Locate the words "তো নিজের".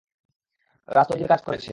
1.07-1.31